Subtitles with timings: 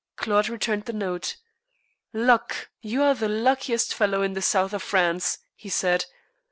[0.15, 1.35] Claude returned the note.
[2.11, 2.69] "Luck!
[2.81, 6.05] you're the luckiest fellow in the South of France!" he said.